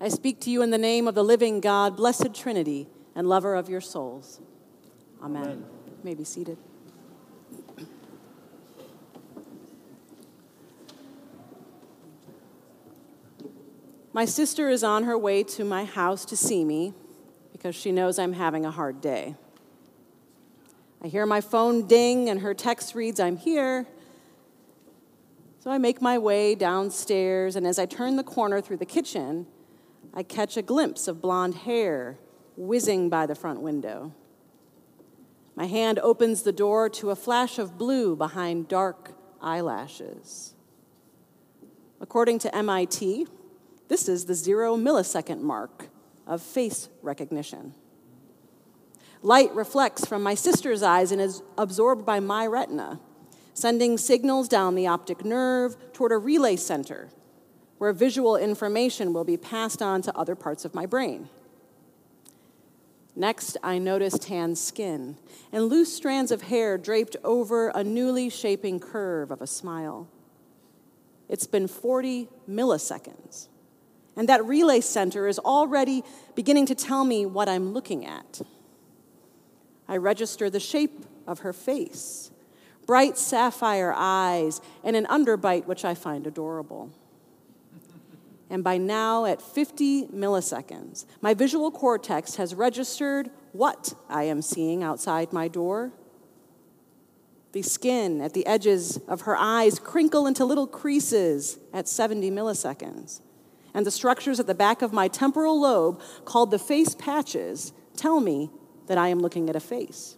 I 0.00 0.08
speak 0.08 0.40
to 0.40 0.50
you 0.50 0.62
in 0.62 0.70
the 0.70 0.78
name 0.78 1.06
of 1.06 1.14
the 1.14 1.22
living 1.22 1.60
God, 1.60 1.96
blessed 1.96 2.34
Trinity, 2.34 2.88
and 3.14 3.28
lover 3.28 3.54
of 3.54 3.68
your 3.68 3.80
souls. 3.80 4.40
Amen. 5.22 5.42
Amen. 5.42 5.64
You 5.86 5.98
may 6.02 6.14
be 6.14 6.24
seated. 6.24 6.58
My 14.12 14.24
sister 14.24 14.68
is 14.68 14.84
on 14.84 15.04
her 15.04 15.18
way 15.18 15.42
to 15.42 15.64
my 15.64 15.84
house 15.84 16.24
to 16.26 16.36
see 16.36 16.64
me 16.64 16.94
because 17.52 17.74
she 17.74 17.90
knows 17.90 18.18
I'm 18.18 18.34
having 18.34 18.64
a 18.64 18.70
hard 18.70 19.00
day. 19.00 19.34
I 21.02 21.08
hear 21.08 21.26
my 21.26 21.40
phone 21.40 21.86
ding 21.86 22.28
and 22.28 22.40
her 22.40 22.54
text 22.54 22.94
reads, 22.94 23.18
I'm 23.18 23.36
here. 23.36 23.86
So 25.60 25.70
I 25.70 25.78
make 25.78 26.02
my 26.02 26.18
way 26.18 26.54
downstairs, 26.54 27.56
and 27.56 27.66
as 27.66 27.78
I 27.78 27.86
turn 27.86 28.16
the 28.16 28.22
corner 28.22 28.60
through 28.60 28.76
the 28.76 28.86
kitchen, 28.86 29.46
I 30.12 30.22
catch 30.22 30.56
a 30.56 30.62
glimpse 30.62 31.08
of 31.08 31.22
blonde 31.22 31.54
hair 31.54 32.18
whizzing 32.56 33.08
by 33.08 33.26
the 33.26 33.34
front 33.34 33.60
window. 33.60 34.12
My 35.56 35.66
hand 35.66 35.98
opens 36.00 36.42
the 36.42 36.52
door 36.52 36.88
to 36.90 37.10
a 37.10 37.16
flash 37.16 37.58
of 37.58 37.78
blue 37.78 38.16
behind 38.16 38.68
dark 38.68 39.12
eyelashes. 39.40 40.54
According 42.00 42.40
to 42.40 42.54
MIT, 42.54 43.26
this 43.88 44.08
is 44.08 44.24
the 44.24 44.34
zero 44.34 44.76
millisecond 44.76 45.40
mark 45.40 45.88
of 46.26 46.42
face 46.42 46.88
recognition. 47.02 47.74
Light 49.22 49.54
reflects 49.54 50.04
from 50.04 50.22
my 50.22 50.34
sister's 50.34 50.82
eyes 50.82 51.12
and 51.12 51.20
is 51.20 51.42
absorbed 51.56 52.04
by 52.04 52.20
my 52.20 52.46
retina, 52.46 53.00
sending 53.54 53.96
signals 53.96 54.48
down 54.48 54.74
the 54.74 54.86
optic 54.86 55.24
nerve 55.24 55.76
toward 55.92 56.12
a 56.12 56.18
relay 56.18 56.56
center 56.56 57.10
where 57.78 57.92
visual 57.92 58.36
information 58.36 59.12
will 59.12 59.24
be 59.24 59.36
passed 59.36 59.82
on 59.82 60.02
to 60.02 60.16
other 60.16 60.34
parts 60.34 60.64
of 60.64 60.74
my 60.74 60.86
brain. 60.86 61.28
Next, 63.16 63.56
I 63.62 63.78
notice 63.78 64.18
tan 64.18 64.56
skin 64.56 65.16
and 65.52 65.66
loose 65.66 65.94
strands 65.94 66.32
of 66.32 66.42
hair 66.42 66.76
draped 66.76 67.16
over 67.22 67.68
a 67.68 67.84
newly 67.84 68.28
shaping 68.28 68.80
curve 68.80 69.30
of 69.30 69.40
a 69.40 69.46
smile. 69.46 70.08
It's 71.28 71.46
been 71.46 71.68
40 71.68 72.28
milliseconds, 72.48 73.48
and 74.16 74.28
that 74.28 74.44
relay 74.44 74.80
center 74.80 75.28
is 75.28 75.38
already 75.38 76.02
beginning 76.34 76.66
to 76.66 76.74
tell 76.74 77.04
me 77.04 77.24
what 77.24 77.48
I'm 77.48 77.72
looking 77.72 78.04
at. 78.04 78.42
I 79.88 79.96
register 79.96 80.50
the 80.50 80.60
shape 80.60 81.06
of 81.26 81.40
her 81.40 81.52
face, 81.52 82.30
bright 82.84 83.16
sapphire 83.16 83.94
eyes, 83.96 84.60
and 84.82 84.96
an 84.96 85.06
underbite 85.06 85.66
which 85.66 85.84
I 85.84 85.94
find 85.94 86.26
adorable. 86.26 86.90
And 88.54 88.62
by 88.62 88.78
now, 88.78 89.24
at 89.24 89.42
50 89.42 90.06
milliseconds, 90.14 91.06
my 91.20 91.34
visual 91.34 91.72
cortex 91.72 92.36
has 92.36 92.54
registered 92.54 93.30
what 93.50 93.94
I 94.08 94.22
am 94.22 94.42
seeing 94.42 94.80
outside 94.80 95.32
my 95.32 95.48
door. 95.48 95.90
The 97.50 97.62
skin 97.62 98.20
at 98.20 98.32
the 98.32 98.46
edges 98.46 98.98
of 99.08 99.22
her 99.22 99.36
eyes 99.36 99.80
crinkle 99.80 100.28
into 100.28 100.44
little 100.44 100.68
creases 100.68 101.58
at 101.72 101.88
70 101.88 102.30
milliseconds. 102.30 103.22
And 103.74 103.84
the 103.84 103.90
structures 103.90 104.38
at 104.38 104.46
the 104.46 104.54
back 104.54 104.82
of 104.82 104.92
my 104.92 105.08
temporal 105.08 105.60
lobe, 105.60 106.00
called 106.24 106.52
the 106.52 106.58
face 106.60 106.94
patches, 106.94 107.72
tell 107.96 108.20
me 108.20 108.50
that 108.86 108.96
I 108.96 109.08
am 109.08 109.18
looking 109.18 109.50
at 109.50 109.56
a 109.56 109.60
face. 109.60 110.16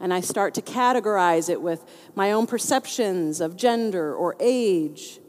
And 0.00 0.14
I 0.14 0.22
start 0.22 0.54
to 0.54 0.62
categorize 0.62 1.50
it 1.50 1.60
with 1.60 1.84
my 2.14 2.32
own 2.32 2.46
perceptions 2.46 3.42
of 3.42 3.54
gender 3.54 4.14
or 4.14 4.34
age 4.40 5.20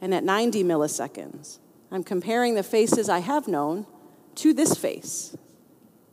and 0.00 0.14
at 0.14 0.24
90 0.24 0.64
milliseconds, 0.64 1.58
I'm 1.90 2.02
comparing 2.02 2.54
the 2.54 2.62
faces 2.62 3.08
I 3.08 3.20
have 3.20 3.48
known 3.48 3.86
to 4.36 4.52
this 4.52 4.74
face. 4.74 5.36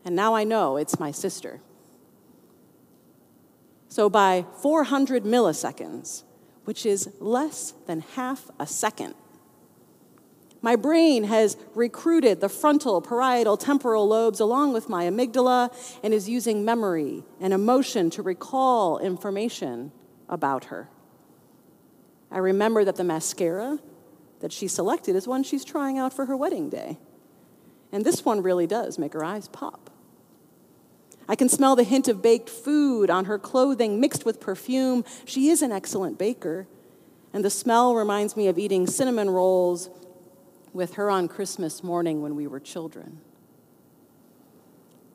And 0.05 0.15
now 0.15 0.33
I 0.33 0.43
know 0.43 0.77
it's 0.77 0.99
my 0.99 1.11
sister. 1.11 1.61
So 3.89 4.09
by 4.09 4.45
400 4.61 5.23
milliseconds, 5.23 6.23
which 6.65 6.85
is 6.85 7.09
less 7.19 7.73
than 7.87 8.01
half 8.15 8.49
a 8.59 8.65
second, 8.65 9.15
my 10.61 10.75
brain 10.75 11.23
has 11.23 11.57
recruited 11.73 12.39
the 12.39 12.49
frontal, 12.49 13.01
parietal, 13.01 13.57
temporal 13.57 14.07
lobes 14.07 14.39
along 14.39 14.73
with 14.73 14.89
my 14.89 15.05
amygdala 15.05 15.73
and 16.03 16.13
is 16.13 16.29
using 16.29 16.63
memory 16.63 17.23
and 17.39 17.51
emotion 17.51 18.11
to 18.11 18.21
recall 18.21 18.99
information 18.99 19.91
about 20.29 20.65
her. 20.65 20.87
I 22.31 22.37
remember 22.37 22.85
that 22.85 22.95
the 22.95 23.03
mascara 23.03 23.79
that 24.39 24.51
she 24.51 24.67
selected 24.67 25.15
is 25.15 25.27
one 25.27 25.43
she's 25.43 25.65
trying 25.65 25.97
out 25.97 26.13
for 26.13 26.25
her 26.25 26.37
wedding 26.37 26.69
day. 26.69 26.97
And 27.91 28.05
this 28.05 28.23
one 28.23 28.41
really 28.41 28.67
does 28.67 28.97
make 28.97 29.13
her 29.13 29.23
eyes 29.23 29.47
pop. 29.49 29.89
I 31.27 31.35
can 31.35 31.49
smell 31.49 31.75
the 31.75 31.83
hint 31.83 32.07
of 32.07 32.21
baked 32.21 32.49
food 32.49 33.09
on 33.09 33.25
her 33.25 33.37
clothing 33.37 33.99
mixed 33.99 34.25
with 34.25 34.39
perfume. 34.39 35.03
She 35.25 35.49
is 35.49 35.61
an 35.61 35.71
excellent 35.71 36.17
baker. 36.17 36.67
And 37.33 37.45
the 37.45 37.49
smell 37.49 37.95
reminds 37.95 38.35
me 38.35 38.47
of 38.47 38.57
eating 38.57 38.87
cinnamon 38.87 39.29
rolls 39.29 39.89
with 40.73 40.95
her 40.95 41.09
on 41.09 41.27
Christmas 41.27 41.83
morning 41.83 42.21
when 42.21 42.35
we 42.35 42.47
were 42.47 42.59
children. 42.59 43.19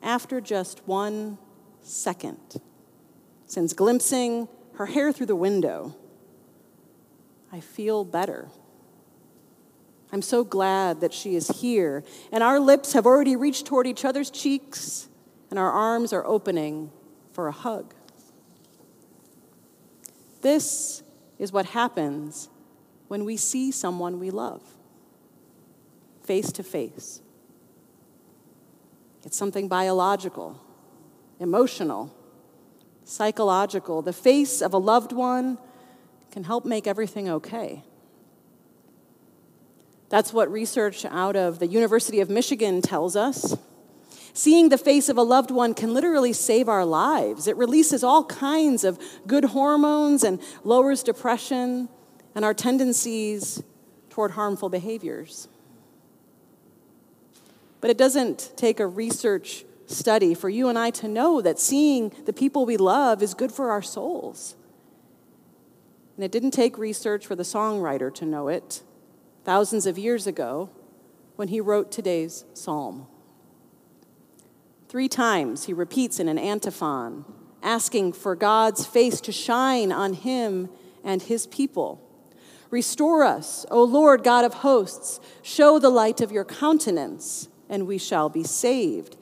After 0.01 0.39
just 0.39 0.87
one 0.87 1.37
second, 1.81 2.61
since 3.45 3.73
glimpsing 3.73 4.47
her 4.75 4.87
hair 4.87 5.11
through 5.11 5.25
the 5.25 5.35
window, 5.35 5.95
I 7.51 7.59
feel 7.59 8.03
better. 8.03 8.49
I'm 10.11 10.21
so 10.21 10.43
glad 10.43 11.01
that 11.01 11.13
she 11.13 11.35
is 11.35 11.47
here. 11.61 12.03
And 12.31 12.43
our 12.43 12.59
lips 12.59 12.93
have 12.93 13.05
already 13.05 13.35
reached 13.35 13.65
toward 13.65 13.87
each 13.87 14.05
other's 14.05 14.29
cheeks, 14.29 15.09
and 15.49 15.59
our 15.59 15.71
arms 15.71 16.13
are 16.13 16.25
opening 16.25 16.91
for 17.31 17.47
a 17.47 17.51
hug. 17.51 17.93
This 20.41 21.03
is 21.37 21.51
what 21.51 21.67
happens 21.67 22.49
when 23.07 23.25
we 23.25 23.37
see 23.37 23.71
someone 23.71 24.19
we 24.19 24.29
love 24.29 24.61
face 26.23 26.51
to 26.51 26.61
face. 26.61 27.21
It's 29.23 29.37
something 29.37 29.69
biological, 29.69 30.61
emotional, 31.39 32.13
psychological. 33.05 34.01
The 34.01 34.13
face 34.13 34.61
of 34.61 34.73
a 34.73 34.77
loved 34.77 35.13
one 35.13 35.57
can 36.31 36.43
help 36.43 36.65
make 36.65 36.87
everything 36.87 37.29
okay. 37.29 37.83
That's 40.09 40.31
what 40.31 40.51
research 40.51 41.05
out 41.05 41.35
of 41.35 41.59
the 41.59 41.67
University 41.67 42.19
of 42.21 42.29
Michigan 42.29 42.81
tells 42.81 43.15
us. 43.15 43.57
Seeing 44.33 44.69
the 44.69 44.77
face 44.77 45.09
of 45.09 45.17
a 45.17 45.23
loved 45.23 45.51
one 45.51 45.73
can 45.73 45.93
literally 45.93 46.31
save 46.31 46.69
our 46.69 46.85
lives. 46.85 47.47
It 47.47 47.57
releases 47.57 48.03
all 48.03 48.23
kinds 48.25 48.83
of 48.83 48.99
good 49.25 49.45
hormones 49.45 50.23
and 50.23 50.39
lowers 50.63 51.01
depression 51.03 51.89
and 52.35 52.45
our 52.45 52.53
tendencies 52.53 53.63
toward 54.11 54.31
harmful 54.31 54.69
behaviors. 54.69 55.47
But 57.81 57.89
it 57.89 57.97
doesn't 57.97 58.53
take 58.55 58.79
a 58.79 58.87
research 58.87 59.65
study 59.87 60.33
for 60.33 60.49
you 60.49 60.69
and 60.69 60.77
I 60.77 60.91
to 60.91 61.07
know 61.07 61.41
that 61.41 61.59
seeing 61.59 62.11
the 62.25 62.33
people 62.33 62.65
we 62.65 62.77
love 62.77 63.23
is 63.23 63.33
good 63.33 63.51
for 63.51 63.71
our 63.71 63.81
souls. 63.81 64.55
And 66.17 66.23
it 66.23 66.31
didn't 66.31 66.51
take 66.51 66.79
research 66.79 67.27
for 67.27 67.35
the 67.35 67.43
songwriter 67.43 68.11
to 68.15 68.25
know 68.25 68.47
it 68.47 68.81
thousands 69.43 69.85
of 69.85 69.99
years 69.99 70.25
ago 70.25 70.71
when 71.35 71.49
he 71.49 71.61
wrote 71.61 71.91
today's 71.91 72.43
psalm. 72.53 73.05
Three 74.89 75.07
times 75.07 75.65
he 75.65 75.73
repeats 75.73 76.19
in 76.19 76.27
an 76.27 76.39
antiphon, 76.39 77.23
asking 77.61 78.13
for 78.13 78.35
God's 78.35 78.85
face 78.85 79.21
to 79.21 79.31
shine 79.31 79.91
on 79.91 80.13
him 80.13 80.69
and 81.03 81.21
his 81.21 81.45
people. 81.45 82.01
Restore 82.71 83.23
us, 83.23 83.67
O 83.69 83.83
Lord 83.83 84.23
God 84.23 84.43
of 84.43 84.55
hosts, 84.55 85.19
show 85.43 85.77
the 85.77 85.91
light 85.91 86.19
of 86.19 86.31
your 86.31 86.45
countenance, 86.45 87.47
and 87.69 87.85
we 87.85 87.99
shall 87.99 88.27
be 88.27 88.43
saved. 88.43 89.17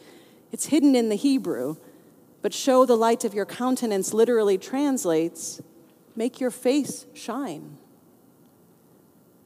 It's 0.53 0.67
hidden 0.67 0.95
in 0.95 1.09
the 1.09 1.15
Hebrew, 1.15 1.75
but 2.41 2.53
show 2.53 2.85
the 2.85 2.95
light 2.95 3.25
of 3.25 3.33
your 3.33 3.45
countenance 3.45 4.13
literally 4.13 4.57
translates 4.57 5.61
make 6.15 6.39
your 6.39 6.51
face 6.51 7.05
shine. 7.13 7.77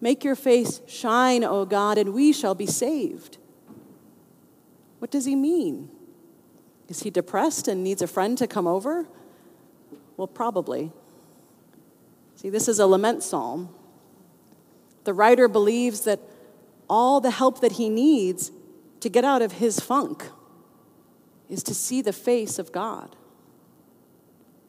Make 0.01 0.23
your 0.23 0.35
face 0.35 0.81
shine, 0.87 1.43
O 1.43 1.65
God, 1.65 1.97
and 1.97 2.13
we 2.13 2.31
shall 2.31 2.55
be 2.55 2.65
saved. 2.65 3.37
What 4.99 5.11
does 5.11 5.25
he 5.25 5.35
mean? 5.35 5.89
Is 6.87 7.03
he 7.03 7.09
depressed 7.09 7.67
and 7.67 7.83
needs 7.83 8.01
a 8.01 8.07
friend 8.07 8.37
to 8.37 8.47
come 8.47 8.67
over? 8.67 9.07
Well, 10.17 10.27
probably. 10.27 10.91
See, 12.35 12.49
this 12.49 12.67
is 12.67 12.79
a 12.79 12.87
lament 12.87 13.23
psalm. 13.23 13.69
The 15.03 15.13
writer 15.13 15.47
believes 15.47 16.01
that 16.01 16.19
all 16.89 17.21
the 17.21 17.31
help 17.31 17.61
that 17.61 17.73
he 17.73 17.89
needs 17.89 18.51
to 19.01 19.09
get 19.09 19.23
out 19.23 19.41
of 19.41 19.53
his 19.53 19.79
funk 19.79 20.25
is 21.49 21.63
to 21.63 21.73
see 21.73 22.01
the 22.01 22.13
face 22.13 22.59
of 22.59 22.71
God. 22.71 23.15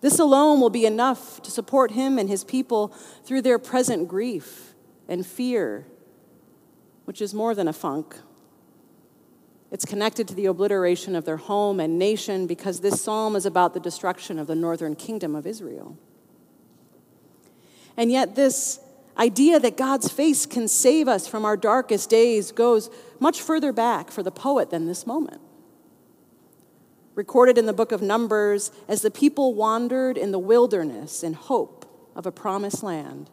This 0.01 0.19
alone 0.19 0.61
will 0.61 0.71
be 0.71 0.87
enough 0.87 1.43
to 1.43 1.51
support 1.51 1.93
him 1.93 2.19
and 2.19 2.29
his 2.29 2.45
people 2.45 2.89
through 3.25 3.43
their 3.43 3.59
present 3.59 4.09
grief 4.09 4.75
and 5.09 5.27
fear 5.27 5.87
which 7.11 7.21
is 7.21 7.35
more 7.35 7.57
than 7.57 7.67
a 7.67 7.73
funk. 7.73 8.15
It's 9.73 9.85
connected 9.85 10.29
to 10.29 10.35
the 10.35 10.47
obliteration 10.47 11.17
of 11.17 11.25
their 11.25 11.39
home 11.39 11.81
and 11.81 11.99
nation 11.99 12.47
because 12.47 12.83
this 12.83 13.03
psalm 13.03 13.35
is 13.35 13.45
about 13.45 13.75
the 13.75 13.81
destruction 13.81 14.39
of 14.39 14.47
the 14.47 14.55
northern 14.55 14.95
kingdom 14.95 15.35
of 15.35 15.45
Israel. 15.45 15.99
And 17.97 18.13
yet, 18.13 18.37
this 18.37 18.79
idea 19.19 19.59
that 19.59 19.77
God's 19.77 20.09
face 20.09 20.47
can 20.47 20.69
save 20.69 21.09
us 21.09 21.27
from 21.27 21.45
our 21.45 21.57
darkest 21.57 22.09
days 22.09 22.53
goes 22.53 22.91
much 23.19 23.41
further 23.41 23.73
back 23.73 24.13
for 24.13 24.23
the 24.23 24.31
poet 24.31 24.71
than 24.71 24.87
this 24.87 25.05
moment. 25.05 25.41
Recorded 27.15 27.59
in 27.59 27.67
the 27.67 27.73
book 27.73 27.93
of 27.93 28.03
Numbers, 28.03 28.71
as 28.89 29.03
the 29.03 29.11
people 29.11 29.55
wandered 29.55 30.17
in 30.17 30.31
the 30.31 30.39
wilderness 30.39 31.23
in 31.23 31.35
hope 31.35 31.85
of 32.15 32.27
a 32.27 32.33
promised 32.33 32.83
land, 32.83 33.31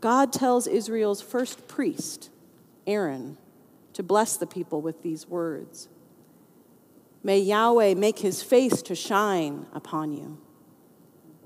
God 0.00 0.32
tells 0.32 0.66
Israel's 0.66 1.20
first 1.20 1.68
priest, 1.68 2.30
Aaron, 2.86 3.36
to 3.92 4.02
bless 4.02 4.36
the 4.36 4.46
people 4.46 4.80
with 4.80 5.02
these 5.02 5.28
words 5.28 5.88
May 7.22 7.38
Yahweh 7.38 7.94
make 7.94 8.20
his 8.20 8.42
face 8.42 8.80
to 8.82 8.94
shine 8.94 9.66
upon 9.74 10.12
you. 10.12 10.38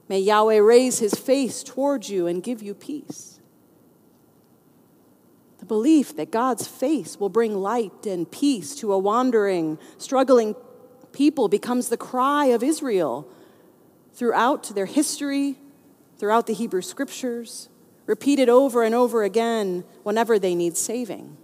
May 0.08 0.20
Yahweh 0.20 0.58
raise 0.58 1.00
his 1.00 1.14
face 1.14 1.62
towards 1.62 2.10
you 2.10 2.26
and 2.26 2.42
give 2.42 2.62
you 2.62 2.74
peace. 2.74 3.40
The 5.58 5.64
belief 5.64 6.14
that 6.16 6.30
God's 6.30 6.68
face 6.68 7.18
will 7.18 7.30
bring 7.30 7.56
light 7.56 8.06
and 8.06 8.30
peace 8.30 8.76
to 8.76 8.92
a 8.92 8.98
wandering, 8.98 9.78
struggling 9.96 10.54
people 11.14 11.48
becomes 11.48 11.88
the 11.88 11.96
cry 11.96 12.46
of 12.46 12.62
Israel 12.62 13.26
throughout 14.12 14.74
their 14.74 14.86
history, 14.86 15.56
throughout 16.18 16.46
the 16.46 16.52
Hebrew 16.52 16.82
scriptures, 16.82 17.68
repeated 18.06 18.48
over 18.48 18.82
and 18.82 18.94
over 18.94 19.22
again 19.22 19.84
whenever 20.02 20.38
they 20.38 20.54
need 20.54 20.76
saving. 20.76 21.36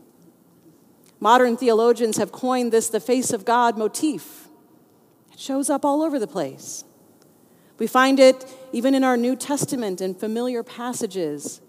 Modern 1.21 1.57
theologians 1.57 2.17
have 2.17 2.33
coined 2.33 2.73
this 2.73 2.89
the 2.89 3.01
face 3.01 3.33
of 3.33 3.45
God 3.45 3.79
motif. 3.79 4.49
It 5.33 5.39
shows 5.39 5.71
up 5.71 5.85
all 5.85 6.03
over 6.03 6.19
the 6.19 6.27
place. 6.27 6.85
We 7.79 7.87
find 7.87 8.21
it 8.21 8.45
even 8.73 8.95
in 8.95 9.05
our 9.05 9.17
New 9.17 9.37
Testament 9.37 10.01
in 10.01 10.15
familiar 10.15 10.63
passages, 10.63 11.61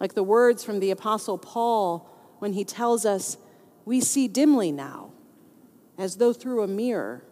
like 0.00 0.14
the 0.14 0.22
words 0.22 0.64
from 0.64 0.80
the 0.80 0.90
Apostle 0.90 1.38
Paul 1.38 2.08
when 2.40 2.52
he 2.52 2.64
tells 2.64 3.06
us, 3.06 3.36
We 3.84 4.00
see 4.00 4.26
dimly 4.26 4.72
now, 4.72 5.12
as 5.96 6.16
though 6.16 6.32
through 6.32 6.62
a 6.62 6.68
mirror, 6.68 7.22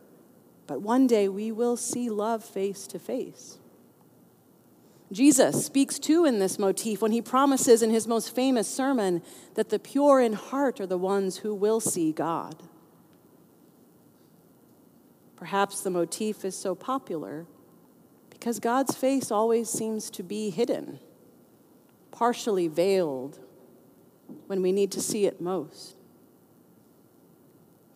but 0.71 0.83
one 0.83 1.09
day 1.09 1.27
we 1.27 1.51
will 1.51 1.77
see 1.77 2.09
love 2.09 2.45
face 2.45 2.87
to 2.87 2.97
face. 3.01 3.59
Jesus 5.11 5.67
speaks 5.67 5.99
too 5.99 6.25
in 6.25 6.39
this 6.39 6.61
motif 6.61 7.03
when 7.03 7.11
he 7.11 7.21
promises 7.21 7.83
in 7.83 7.91
his 7.91 8.07
most 8.07 8.33
famous 8.33 8.73
sermon 8.73 9.21
that 9.55 9.71
the 9.71 9.81
pure 9.81 10.21
in 10.21 10.35
heart 10.35 10.81
are 10.81 10.87
the 10.87 10.97
ones 10.97 11.39
who 11.39 11.53
will 11.57 11.81
see 11.81 12.13
God. 12.13 12.63
Perhaps 15.35 15.81
the 15.81 15.91
motif 15.91 16.45
is 16.45 16.55
so 16.55 16.77
popular 16.77 17.47
because 18.29 18.61
God's 18.61 18.95
face 18.95 19.33
always 19.33 19.69
seems 19.69 20.09
to 20.11 20.23
be 20.23 20.51
hidden, 20.51 21.01
partially 22.13 22.69
veiled 22.69 23.41
when 24.47 24.63
we 24.63 24.71
need 24.71 24.93
to 24.93 25.01
see 25.01 25.27
it 25.27 25.41
most. 25.41 25.97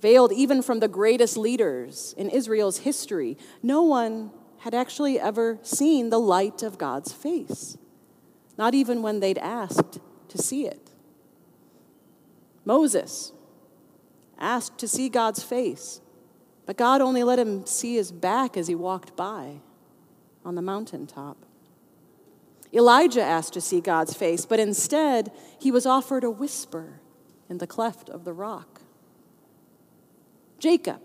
Veiled 0.04 0.34
even 0.34 0.60
from 0.60 0.80
the 0.80 0.86
greatest 0.86 1.34
leaders 1.38 2.14
in 2.18 2.28
Israel's 2.28 2.80
history. 2.80 3.38
No 3.62 3.80
one 3.80 4.32
had 4.58 4.74
actually 4.74 5.18
ever 5.18 5.58
seen 5.62 6.10
the 6.10 6.20
light 6.20 6.62
of 6.62 6.76
God's 6.76 7.10
face, 7.10 7.78
not 8.58 8.74
even 8.74 9.00
when 9.00 9.20
they'd 9.20 9.38
asked 9.38 10.00
to 10.28 10.36
see 10.36 10.66
it. 10.66 10.90
Moses 12.66 13.32
asked 14.38 14.76
to 14.76 14.86
see 14.86 15.08
God's 15.08 15.42
face, 15.42 16.02
but 16.66 16.76
God 16.76 17.00
only 17.00 17.22
let 17.22 17.38
him 17.38 17.64
see 17.64 17.94
his 17.94 18.12
back 18.12 18.58
as 18.58 18.66
he 18.66 18.74
walked 18.74 19.16
by 19.16 19.60
on 20.44 20.54
the 20.54 20.60
mountaintop. 20.60 21.38
Elijah 22.74 23.22
asked 23.22 23.54
to 23.54 23.60
see 23.62 23.80
God's 23.80 24.12
face, 24.12 24.44
but 24.44 24.60
instead 24.60 25.32
he 25.58 25.70
was 25.70 25.86
offered 25.86 26.24
a 26.24 26.30
whisper 26.30 27.00
in 27.48 27.56
the 27.56 27.66
cleft 27.66 28.10
of 28.10 28.26
the 28.26 28.34
rock. 28.34 28.73
Jacob, 30.64 31.02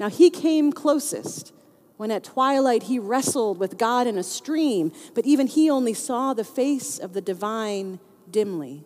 now 0.00 0.08
he 0.08 0.30
came 0.30 0.72
closest 0.72 1.52
when 1.98 2.10
at 2.10 2.24
twilight 2.24 2.84
he 2.84 2.98
wrestled 2.98 3.58
with 3.58 3.76
God 3.76 4.06
in 4.06 4.16
a 4.16 4.22
stream, 4.22 4.92
but 5.12 5.26
even 5.26 5.46
he 5.46 5.68
only 5.68 5.92
saw 5.92 6.32
the 6.32 6.42
face 6.42 6.98
of 6.98 7.12
the 7.12 7.20
divine 7.20 8.00
dimly. 8.30 8.82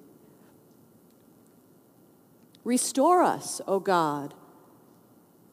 Restore 2.64 3.22
us, 3.22 3.60
O 3.68 3.78
God. 3.78 4.34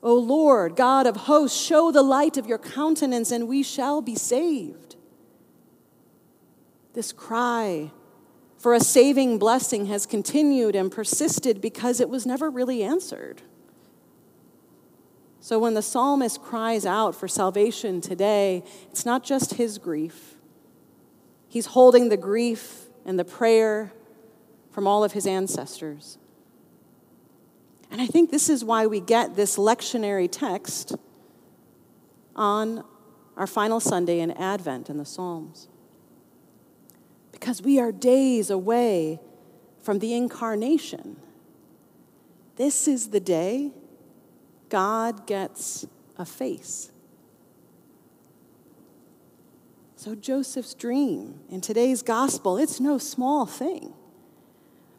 O 0.01 0.15
Lord, 0.15 0.75
God 0.75 1.05
of 1.05 1.15
hosts, 1.15 1.63
show 1.63 1.91
the 1.91 2.01
light 2.01 2.35
of 2.35 2.47
your 2.47 2.57
countenance, 2.57 3.29
and 3.29 3.47
we 3.47 3.61
shall 3.61 4.01
be 4.01 4.15
saved. 4.15 4.95
This 6.93 7.13
cry 7.13 7.91
for 8.57 8.73
a 8.73 8.79
saving 8.79 9.37
blessing 9.37 9.85
has 9.85 10.07
continued 10.07 10.75
and 10.75 10.91
persisted 10.91 11.61
because 11.61 11.99
it 11.99 12.09
was 12.09 12.25
never 12.25 12.49
really 12.49 12.81
answered. 12.81 13.43
So 15.45 15.59
when 15.59 15.75
the 15.75 15.83
psalmist 15.83 16.41
cries 16.41 16.87
out 16.87 17.13
for 17.13 17.27
salvation 17.27 18.01
today, 18.01 18.63
it's 18.89 19.05
not 19.05 19.23
just 19.23 19.53
his 19.53 19.77
grief. 19.77 20.37
He's 21.47 21.67
holding 21.67 22.09
the 22.09 22.17
grief 22.17 22.87
and 23.05 23.19
the 23.19 23.25
prayer 23.25 23.93
from 24.71 24.87
all 24.87 25.03
of 25.03 25.11
his 25.11 25.27
ancestors. 25.27 26.17
And 27.91 28.01
I 28.01 28.07
think 28.07 28.31
this 28.31 28.49
is 28.49 28.65
why 28.65 28.87
we 28.87 28.99
get 28.99 29.35
this 29.35 29.55
lectionary 29.55 30.27
text 30.31 30.95
on 32.35 32.83
our 33.37 33.45
final 33.45 33.79
Sunday 33.79 34.21
in 34.21 34.31
Advent 34.31 34.89
in 34.89 34.97
the 34.97 35.05
Psalms. 35.05 35.67
Because 37.31 37.61
we 37.61 37.79
are 37.79 37.91
days 37.91 38.49
away 38.49 39.19
from 39.79 39.99
the 39.99 40.15
incarnation. 40.15 41.17
This 42.55 42.87
is 42.87 43.09
the 43.09 43.19
day 43.19 43.73
God 44.75 45.25
gets 45.25 45.87
a 46.17 46.25
face. 46.25 46.91
So, 49.95 50.15
Joseph's 50.15 50.73
dream 50.73 51.39
in 51.49 51.61
today's 51.61 52.01
gospel, 52.01 52.57
it's 52.57 52.81
no 52.81 52.97
small 52.97 53.45
thing. 53.45 53.93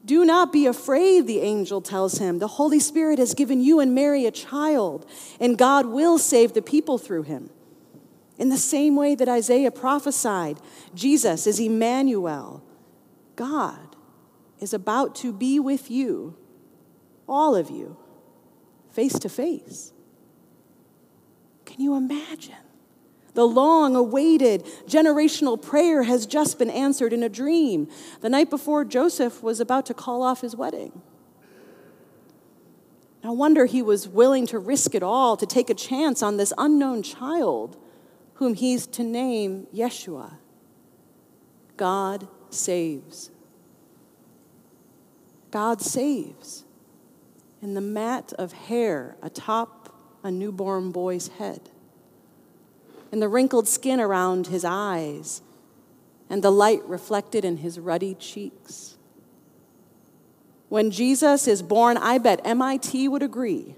Do 0.02 0.24
not 0.24 0.50
be 0.50 0.64
afraid, 0.64 1.26
the 1.26 1.40
angel 1.40 1.82
tells 1.82 2.16
him. 2.16 2.38
The 2.38 2.48
Holy 2.48 2.80
Spirit 2.80 3.18
has 3.18 3.34
given 3.34 3.60
you 3.60 3.78
and 3.78 3.94
Mary 3.94 4.24
a 4.24 4.30
child, 4.30 5.04
and 5.38 5.58
God 5.58 5.84
will 5.84 6.16
save 6.16 6.54
the 6.54 6.62
people 6.62 6.96
through 6.96 7.24
him. 7.24 7.50
In 8.38 8.48
the 8.48 8.56
same 8.56 8.96
way 8.96 9.14
that 9.14 9.28
Isaiah 9.28 9.70
prophesied, 9.70 10.58
Jesus 10.94 11.46
is 11.46 11.60
Emmanuel. 11.60 12.64
God 13.34 13.94
is 14.58 14.72
about 14.72 15.14
to 15.16 15.34
be 15.34 15.60
with 15.60 15.90
you, 15.90 16.34
all 17.28 17.54
of 17.54 17.68
you, 17.68 17.98
face 18.96 19.18
to 19.18 19.28
face. 19.28 19.92
Can 21.66 21.82
you 21.82 21.96
imagine? 21.96 22.54
The 23.34 23.46
long 23.46 23.94
awaited 23.94 24.64
generational 24.88 25.60
prayer 25.60 26.04
has 26.04 26.24
just 26.24 26.58
been 26.58 26.70
answered 26.70 27.12
in 27.12 27.22
a 27.22 27.28
dream 27.28 27.88
the 28.22 28.30
night 28.30 28.48
before 28.48 28.86
Joseph 28.86 29.42
was 29.42 29.60
about 29.60 29.84
to 29.86 29.94
call 29.94 30.22
off 30.22 30.40
his 30.40 30.56
wedding. 30.56 31.02
No 33.22 33.34
wonder 33.34 33.66
he 33.66 33.82
was 33.82 34.08
willing 34.08 34.46
to 34.46 34.58
risk 34.58 34.94
it 34.94 35.02
all 35.02 35.36
to 35.36 35.44
take 35.44 35.68
a 35.68 35.74
chance 35.74 36.22
on 36.22 36.38
this 36.38 36.54
unknown 36.56 37.02
child 37.02 37.76
whom 38.34 38.54
he's 38.54 38.86
to 38.86 39.04
name 39.04 39.66
Yeshua. 39.74 40.38
God 41.76 42.28
saves. 42.48 43.30
God 45.50 45.82
saves 45.82 46.65
in 47.62 47.74
the 47.74 47.80
mat 47.80 48.32
of 48.38 48.52
hair 48.52 49.16
atop 49.22 49.94
a 50.22 50.30
newborn 50.30 50.90
boy's 50.90 51.28
head, 51.28 51.70
in 53.12 53.20
the 53.20 53.28
wrinkled 53.28 53.68
skin 53.68 54.00
around 54.00 54.48
his 54.48 54.64
eyes, 54.64 55.42
and 56.28 56.42
the 56.42 56.50
light 56.50 56.84
reflected 56.86 57.44
in 57.44 57.58
his 57.58 57.78
ruddy 57.78 58.14
cheeks. 58.14 58.96
When 60.68 60.90
Jesus 60.90 61.46
is 61.46 61.62
born, 61.62 61.96
I 61.96 62.18
bet 62.18 62.40
MIT 62.44 63.08
would 63.08 63.22
agree 63.22 63.76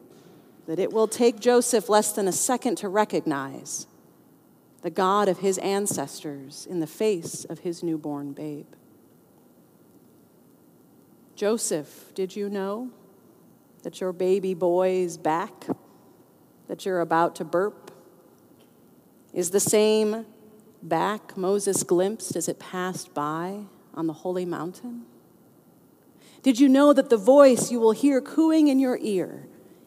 that 0.66 0.78
it 0.78 0.92
will 0.92 1.08
take 1.08 1.40
Joseph 1.40 1.88
less 1.88 2.12
than 2.12 2.28
a 2.28 2.32
second 2.32 2.76
to 2.78 2.88
recognize 2.88 3.86
the 4.82 4.90
God 4.90 5.28
of 5.28 5.38
his 5.38 5.58
ancestors 5.58 6.66
in 6.68 6.80
the 6.80 6.86
face 6.86 7.44
of 7.44 7.60
his 7.60 7.82
newborn 7.82 8.32
babe. 8.32 8.66
Joseph, 11.34 12.12
did 12.14 12.34
you 12.34 12.48
know? 12.48 12.90
That 13.82 14.00
your 14.00 14.12
baby 14.12 14.54
boy's 14.54 15.16
back 15.16 15.66
that 16.68 16.84
you're 16.84 17.00
about 17.00 17.34
to 17.36 17.44
burp 17.44 17.90
is 19.32 19.50
the 19.50 19.60
same 19.60 20.26
back 20.82 21.36
Moses 21.36 21.82
glimpsed 21.82 22.36
as 22.36 22.48
it 22.48 22.58
passed 22.58 23.14
by 23.14 23.60
on 23.94 24.06
the 24.06 24.12
holy 24.12 24.44
mountain? 24.44 25.06
Did 26.42 26.60
you 26.60 26.68
know 26.68 26.92
that 26.92 27.10
the 27.10 27.16
voice 27.16 27.70
you 27.70 27.80
will 27.80 27.92
hear 27.92 28.20
cooing 28.20 28.68
in 28.68 28.78
your 28.78 28.98
ear 29.00 29.46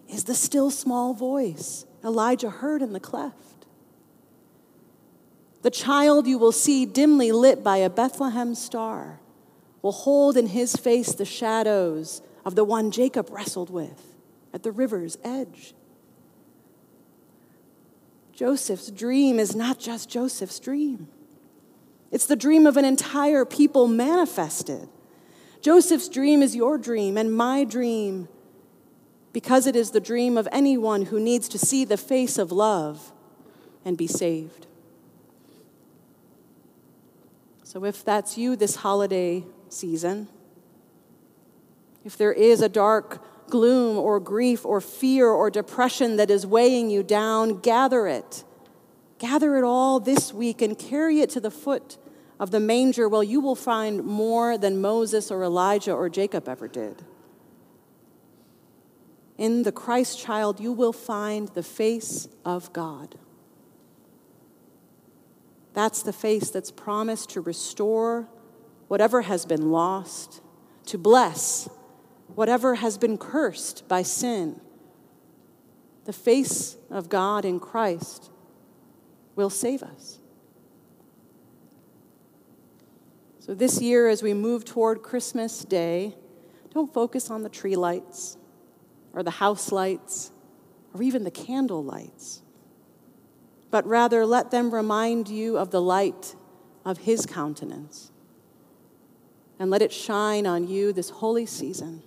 is 0.10 0.26
the 0.26 0.36
still 0.36 0.70
small 0.70 1.14
voice 1.14 1.86
Elijah 2.04 2.50
heard 2.50 2.82
in 2.82 2.94
the 2.94 3.00
cleft? 3.00 3.66
The 5.62 5.72
child 5.72 6.28
you 6.28 6.38
will 6.38 6.52
see 6.52 6.86
dimly 6.86 7.32
lit 7.32 7.64
by 7.64 7.78
a 7.78 7.90
Bethlehem 7.90 8.56
star 8.56 9.20
will 9.82 9.92
hold 9.92 10.36
in 10.36 10.48
his 10.48 10.76
face 10.76 11.14
the 11.14 11.26
shadows 11.26 12.22
of 12.46 12.56
the 12.56 12.64
one 12.64 12.92
Jacob 12.92 13.30
wrestled 13.30 13.70
with 13.70 14.16
at 14.54 14.64
the 14.64 14.72
river's 14.72 15.18
edge. 15.24 15.74
Joseph's 18.34 18.90
dream 18.90 19.40
is 19.40 19.56
not 19.56 19.80
just 19.80 20.10
Joseph's 20.10 20.60
dream. 20.60 21.08
It's 22.12 22.26
the 22.26 22.36
dream 22.36 22.66
of 22.66 22.76
an 22.76 22.86
entire 22.86 23.46
people 23.46 23.88
manifested. 23.88 24.90
Joseph's 25.62 26.10
dream 26.10 26.42
is 26.42 26.56
your 26.56 26.78
dream 26.78 27.18
and 27.18 27.34
my 27.34 27.64
dream 27.64 28.28
because 29.32 29.68
it 29.68 29.76
is 29.76 29.92
the 29.92 30.00
dream 30.00 30.38
of 30.38 30.48
anyone 30.52 31.04
who 31.04 31.20
needs 31.20 31.48
to 31.50 31.58
see 31.58 31.86
the 31.86 31.98
face 31.98 32.38
of 32.38 32.52
love 32.52 33.14
and 33.86 33.98
be 33.98 34.08
saved. 34.08 34.68
So, 37.64 37.86
if 37.86 38.04
that's 38.04 38.38
you 38.38 38.58
this 38.58 38.78
holiday 38.78 39.46
season, 39.70 40.28
if 42.04 42.18
there 42.18 42.34
is 42.34 42.62
a 42.62 42.70
dark 42.70 43.24
gloom 43.50 43.98
or 43.98 44.20
grief 44.20 44.66
or 44.66 44.82
fear 44.82 45.28
or 45.28 45.52
depression 45.52 46.18
that 46.18 46.32
is 46.32 46.46
weighing 46.48 46.90
you 46.90 47.04
down, 47.04 47.60
gather 47.60 48.08
it. 48.08 48.44
Gather 49.20 49.56
it 49.58 49.64
all 49.64 50.00
this 50.00 50.34
week 50.34 50.62
and 50.62 50.80
carry 50.80 51.20
it 51.20 51.30
to 51.32 51.40
the 51.40 51.52
foot 51.52 51.98
of 52.40 52.50
the 52.50 52.60
manger 52.60 53.08
where 53.08 53.22
you 53.22 53.40
will 53.40 53.56
find 53.56 54.04
more 54.04 54.58
than 54.58 54.82
Moses 54.82 55.30
or 55.30 55.44
Elijah 55.44 55.94
or 55.94 56.10
Jacob 56.10 56.50
ever 56.50 56.68
did. 56.68 57.04
In 59.38 59.62
the 59.62 59.72
Christ 59.72 60.20
child, 60.20 60.60
you 60.60 60.72
will 60.72 60.94
find 60.94 61.50
the 61.50 61.64
face 61.64 62.28
of 62.44 62.74
God. 62.74 63.16
That's 65.74 66.02
the 66.02 66.14
face 66.14 66.50
that's 66.50 66.72
promised 66.72 67.30
to 67.32 67.42
restore 67.42 68.28
whatever 68.88 69.22
has 69.22 69.46
been 69.46 69.72
lost, 69.72 70.42
to 70.88 70.98
bless 70.98 71.70
whatever 72.36 72.76
has 72.76 72.98
been 72.98 73.18
cursed 73.18 73.88
by 73.88 74.02
sin. 74.02 74.60
The 76.06 76.14
face 76.14 76.78
of 76.90 77.10
God 77.10 77.46
in 77.46 77.60
Christ 77.60 78.32
will 79.36 79.50
save 79.50 79.84
us. 79.84 80.20
So, 83.40 83.54
this 83.54 83.82
year, 83.82 84.08
as 84.08 84.22
we 84.22 84.34
move 84.34 84.66
toward 84.66 85.02
Christmas 85.02 85.64
Day, 85.64 86.16
don't 86.74 86.94
focus 86.94 87.30
on 87.30 87.44
the 87.44 87.50
tree 87.50 87.76
lights 87.76 88.38
or 89.14 89.24
the 89.24 89.32
house 89.32 89.72
lights 89.72 90.32
or 90.94 91.02
even 91.02 91.24
the 91.24 91.32
candle 91.32 91.84
lights, 91.84 92.42
but 93.70 93.86
rather 93.86 94.26
let 94.26 94.52
them 94.52 94.74
remind 94.74 95.28
you 95.28 95.58
of 95.58 95.72
the 95.72 95.82
light 95.82 96.36
of 96.86 97.00
His 97.00 97.26
countenance 97.26 98.12
and 99.60 99.70
let 99.70 99.82
it 99.82 99.92
shine 99.92 100.46
on 100.46 100.68
you 100.68 100.94
this 100.94 101.10
holy 101.10 101.46
season. 101.46 102.04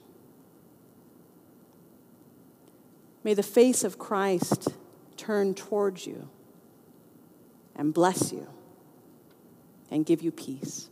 May 3.24 3.34
the 3.34 3.42
face 3.42 3.82
of 3.82 3.98
Christ 3.98 4.68
turn 5.16 5.54
towards 5.54 6.06
you 6.06 6.28
and 7.74 7.92
bless 7.92 8.32
you 8.32 8.46
and 9.90 10.04
give 10.04 10.22
you 10.22 10.30
peace. 10.30 10.90